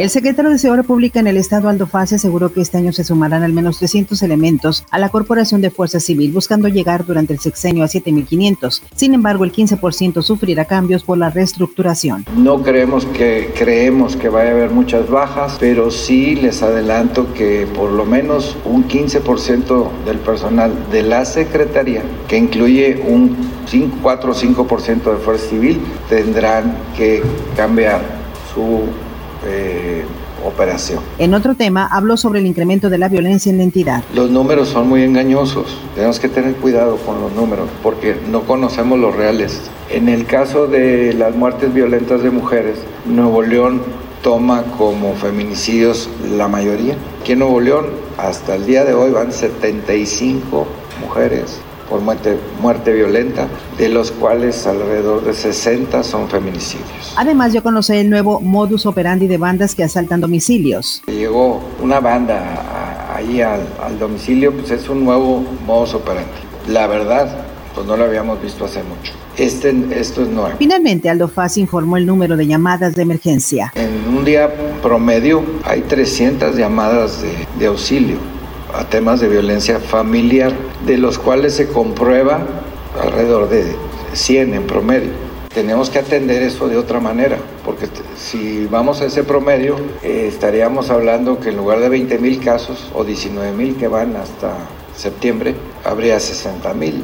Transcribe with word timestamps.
El 0.00 0.08
secretario 0.08 0.50
de 0.50 0.58
Seguridad 0.58 0.86
Pública 0.86 1.20
en 1.20 1.26
el 1.26 1.36
estado 1.36 1.68
Aldo 1.68 1.86
Faz 1.86 2.14
aseguró 2.14 2.50
que 2.50 2.62
este 2.62 2.78
año 2.78 2.90
se 2.90 3.04
sumarán 3.04 3.42
al 3.42 3.52
menos 3.52 3.76
300 3.80 4.22
elementos 4.22 4.82
a 4.90 4.98
la 4.98 5.10
Corporación 5.10 5.60
de 5.60 5.68
Fuerza 5.68 6.00
Civil, 6.00 6.32
buscando 6.32 6.68
llegar 6.68 7.04
durante 7.04 7.34
el 7.34 7.38
sexenio 7.38 7.84
a 7.84 7.86
7.500. 7.86 8.80
Sin 8.94 9.12
embargo, 9.12 9.44
el 9.44 9.52
15% 9.52 10.22
sufrirá 10.22 10.64
cambios 10.64 11.04
por 11.04 11.18
la 11.18 11.28
reestructuración. 11.28 12.24
No 12.34 12.62
creemos 12.62 13.04
que 13.04 13.52
creemos 13.54 14.16
que 14.16 14.30
vaya 14.30 14.52
a 14.52 14.54
haber 14.54 14.70
muchas 14.70 15.10
bajas, 15.10 15.58
pero 15.60 15.90
sí 15.90 16.34
les 16.34 16.62
adelanto 16.62 17.34
que 17.34 17.66
por 17.66 17.90
lo 17.90 18.06
menos 18.06 18.56
un 18.64 18.88
15% 18.88 19.90
del 20.06 20.16
personal 20.20 20.72
de 20.90 21.02
la 21.02 21.26
Secretaría, 21.26 22.02
que 22.26 22.38
incluye 22.38 23.04
un 23.06 23.36
5, 23.66 23.98
4 24.00 24.32
o 24.32 24.34
5% 24.34 25.12
de 25.12 25.16
Fuerza 25.18 25.50
Civil, 25.50 25.78
tendrán 26.08 26.74
que 26.96 27.22
cambiar 27.54 28.00
su 28.54 28.84
eh, 29.46 30.04
operación. 30.44 31.00
En 31.18 31.34
otro 31.34 31.54
tema, 31.54 31.86
habló 31.86 32.16
sobre 32.16 32.40
el 32.40 32.46
incremento 32.46 32.90
de 32.90 32.98
la 32.98 33.08
violencia 33.08 33.50
en 33.50 33.58
la 33.58 33.64
entidad. 33.64 34.02
Los 34.14 34.30
números 34.30 34.68
son 34.68 34.88
muy 34.88 35.02
engañosos. 35.02 35.78
Tenemos 35.94 36.18
que 36.18 36.28
tener 36.28 36.54
cuidado 36.56 36.96
con 36.96 37.20
los 37.20 37.32
números 37.32 37.68
porque 37.82 38.16
no 38.30 38.42
conocemos 38.42 38.98
los 38.98 39.14
reales. 39.14 39.70
En 39.90 40.08
el 40.08 40.26
caso 40.26 40.66
de 40.66 41.12
las 41.14 41.34
muertes 41.34 41.72
violentas 41.72 42.22
de 42.22 42.30
mujeres, 42.30 42.78
Nuevo 43.06 43.42
León 43.42 43.82
toma 44.22 44.62
como 44.78 45.14
feminicidios 45.14 46.08
la 46.36 46.48
mayoría. 46.48 46.96
Aquí 47.20 47.32
en 47.32 47.40
Nuevo 47.40 47.60
León, 47.60 47.86
hasta 48.18 48.54
el 48.54 48.66
día 48.66 48.84
de 48.84 48.94
hoy, 48.94 49.10
van 49.10 49.32
75 49.32 50.66
mujeres 51.00 51.60
por 51.90 52.00
muerte, 52.00 52.38
muerte 52.62 52.92
violenta, 52.92 53.48
de 53.76 53.88
los 53.88 54.12
cuales 54.12 54.66
alrededor 54.66 55.24
de 55.24 55.34
60 55.34 56.04
son 56.04 56.28
feminicidios. 56.30 57.12
Además, 57.16 57.52
yo 57.52 57.62
conocí 57.64 57.94
el 57.94 58.08
nuevo 58.08 58.40
modus 58.40 58.86
operandi 58.86 59.26
de 59.26 59.36
bandas 59.36 59.74
que 59.74 59.82
asaltan 59.82 60.20
domicilios. 60.20 61.02
Llegó 61.08 61.60
una 61.82 61.98
banda 61.98 63.14
ahí 63.14 63.42
al, 63.42 63.66
al 63.82 63.98
domicilio, 63.98 64.52
pues 64.52 64.70
es 64.70 64.88
un 64.88 65.04
nuevo 65.04 65.44
modus 65.66 65.94
operandi. 65.94 66.30
La 66.68 66.86
verdad, 66.86 67.28
pues 67.74 67.86
no 67.86 67.96
lo 67.96 68.04
habíamos 68.04 68.40
visto 68.40 68.64
hace 68.64 68.82
mucho. 68.84 69.12
Este, 69.36 69.74
esto 69.98 70.22
es 70.22 70.28
nuevo. 70.28 70.56
Finalmente, 70.58 71.10
Aldo 71.10 71.26
Faz 71.26 71.56
informó 71.58 71.96
el 71.96 72.06
número 72.06 72.36
de 72.36 72.46
llamadas 72.46 72.94
de 72.94 73.02
emergencia. 73.02 73.72
En 73.74 74.16
un 74.16 74.24
día 74.24 74.48
promedio 74.80 75.42
hay 75.64 75.80
300 75.80 76.56
llamadas 76.56 77.22
de, 77.22 77.32
de 77.58 77.66
auxilio 77.66 78.18
a 78.74 78.84
temas 78.84 79.20
de 79.20 79.28
violencia 79.28 79.78
familiar, 79.78 80.52
de 80.86 80.98
los 80.98 81.18
cuales 81.18 81.54
se 81.54 81.68
comprueba 81.68 82.40
alrededor 83.00 83.48
de 83.48 83.74
100 84.12 84.54
en 84.54 84.66
promedio. 84.66 85.10
Tenemos 85.52 85.90
que 85.90 85.98
atender 85.98 86.42
eso 86.42 86.68
de 86.68 86.76
otra 86.76 87.00
manera, 87.00 87.36
porque 87.64 87.88
si 88.16 88.66
vamos 88.66 89.00
a 89.00 89.06
ese 89.06 89.24
promedio, 89.24 89.76
eh, 90.02 90.26
estaríamos 90.28 90.90
hablando 90.90 91.40
que 91.40 91.48
en 91.48 91.56
lugar 91.56 91.80
de 91.80 91.88
20 91.88 92.18
mil 92.18 92.38
casos 92.38 92.90
o 92.94 93.04
19 93.04 93.52
mil 93.52 93.76
que 93.76 93.88
van 93.88 94.14
hasta 94.14 94.54
septiembre, 94.96 95.54
habría 95.84 96.20
60 96.20 96.72
mil. 96.74 97.02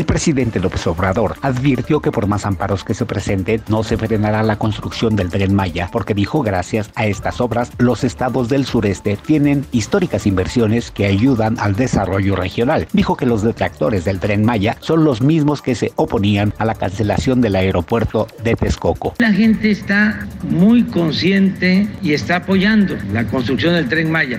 El 0.00 0.06
presidente 0.06 0.60
López 0.60 0.86
Obrador 0.86 1.36
advirtió 1.42 2.00
que 2.00 2.10
por 2.10 2.26
más 2.26 2.46
amparos 2.46 2.84
que 2.84 2.94
se 2.94 3.04
presenten, 3.04 3.60
no 3.68 3.82
se 3.82 3.98
frenará 3.98 4.42
la 4.42 4.56
construcción 4.56 5.14
del 5.14 5.28
tren 5.28 5.54
Maya, 5.54 5.90
porque 5.92 6.14
dijo 6.14 6.40
gracias 6.40 6.90
a 6.94 7.04
estas 7.04 7.38
obras, 7.38 7.70
los 7.76 8.02
estados 8.02 8.48
del 8.48 8.64
sureste 8.64 9.18
tienen 9.18 9.66
históricas 9.72 10.26
inversiones 10.26 10.90
que 10.90 11.04
ayudan 11.04 11.60
al 11.60 11.76
desarrollo 11.76 12.34
regional. 12.34 12.88
Dijo 12.94 13.14
que 13.14 13.26
los 13.26 13.42
detractores 13.42 14.06
del 14.06 14.20
tren 14.20 14.42
Maya 14.42 14.78
son 14.80 15.04
los 15.04 15.20
mismos 15.20 15.60
que 15.60 15.74
se 15.74 15.92
oponían 15.96 16.54
a 16.56 16.64
la 16.64 16.76
cancelación 16.76 17.42
del 17.42 17.56
aeropuerto 17.56 18.26
de 18.42 18.56
Texcoco. 18.56 19.12
La 19.18 19.34
gente 19.34 19.70
está 19.70 20.26
muy 20.48 20.84
consciente 20.84 21.86
y 22.00 22.14
está 22.14 22.36
apoyando 22.36 22.96
la 23.12 23.26
construcción 23.26 23.74
del 23.74 23.86
tren 23.90 24.10
Maya. 24.10 24.38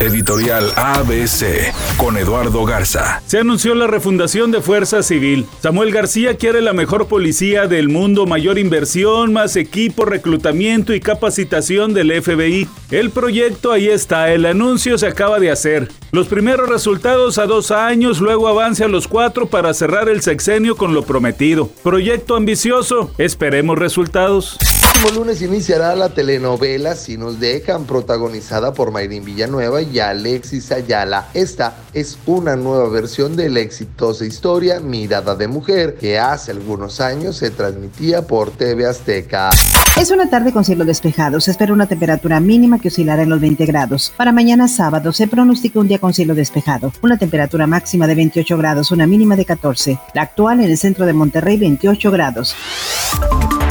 Editorial 0.00 0.72
ABC 0.76 1.74
con 1.96 2.16
Eduardo 2.16 2.64
Garza. 2.64 3.20
Se 3.26 3.38
anunció 3.38 3.74
la 3.74 3.88
refundación 3.88 4.52
de 4.52 4.60
Fuerza 4.60 5.02
Civil. 5.02 5.46
Samuel 5.60 5.90
García 5.90 6.36
quiere 6.36 6.60
la 6.60 6.72
mejor 6.72 7.08
policía 7.08 7.66
del 7.66 7.88
mundo, 7.88 8.24
mayor 8.24 8.58
inversión, 8.58 9.32
más 9.32 9.56
equipo, 9.56 10.04
reclutamiento 10.04 10.94
y 10.94 11.00
capacitación 11.00 11.94
del 11.94 12.12
FBI. 12.22 12.68
El 12.92 13.10
proyecto 13.10 13.72
ahí 13.72 13.88
está, 13.88 14.32
el 14.32 14.46
anuncio 14.46 14.98
se 14.98 15.08
acaba 15.08 15.40
de 15.40 15.50
hacer. 15.50 15.88
Los 16.12 16.28
primeros 16.28 16.68
resultados 16.68 17.38
a 17.38 17.46
dos 17.46 17.72
años, 17.72 18.20
luego 18.20 18.46
avance 18.46 18.84
a 18.84 18.88
los 18.88 19.08
cuatro 19.08 19.46
para 19.46 19.74
cerrar 19.74 20.08
el 20.08 20.22
sexenio 20.22 20.76
con 20.76 20.94
lo 20.94 21.02
prometido. 21.02 21.70
Proyecto 21.82 22.36
ambicioso, 22.36 23.10
esperemos 23.18 23.76
resultados. 23.76 24.58
Próximo 25.00 25.20
lunes 25.20 25.42
iniciará 25.42 25.94
la 25.94 26.08
telenovela 26.08 26.96
Si 26.96 27.16
nos 27.16 27.38
dejan, 27.38 27.84
protagonizada 27.84 28.74
por 28.74 28.90
Mayrin 28.90 29.24
Villanueva 29.24 29.80
y 29.80 30.00
Alexis 30.00 30.72
Ayala. 30.72 31.28
Esta 31.34 31.76
es 31.94 32.18
una 32.26 32.56
nueva 32.56 32.88
versión 32.88 33.36
de 33.36 33.48
la 33.48 33.60
exitosa 33.60 34.24
historia 34.24 34.80
Mirada 34.80 35.36
de 35.36 35.46
Mujer, 35.46 35.94
que 35.94 36.18
hace 36.18 36.50
algunos 36.50 37.00
años 37.00 37.36
se 37.36 37.50
transmitía 37.50 38.22
por 38.22 38.50
TV 38.50 38.86
Azteca. 38.86 39.50
Es 39.96 40.10
una 40.10 40.28
tarde 40.28 40.52
con 40.52 40.64
cielo 40.64 40.84
despejado. 40.84 41.40
Se 41.40 41.52
espera 41.52 41.72
una 41.72 41.86
temperatura 41.86 42.40
mínima 42.40 42.80
que 42.80 42.88
oscilará 42.88 43.22
en 43.22 43.30
los 43.30 43.40
20 43.40 43.66
grados. 43.66 44.12
Para 44.16 44.32
mañana 44.32 44.66
sábado 44.66 45.12
se 45.12 45.28
pronostica 45.28 45.78
un 45.78 45.86
día 45.86 46.00
con 46.00 46.12
cielo 46.12 46.34
despejado. 46.34 46.92
Una 47.02 47.16
temperatura 47.18 47.68
máxima 47.68 48.08
de 48.08 48.16
28 48.16 48.58
grados, 48.58 48.90
una 48.90 49.06
mínima 49.06 49.36
de 49.36 49.44
14. 49.44 49.96
La 50.14 50.22
actual 50.22 50.60
en 50.60 50.70
el 50.70 50.76
centro 50.76 51.06
de 51.06 51.12
Monterrey, 51.12 51.56
28 51.56 52.10
grados. 52.10 52.56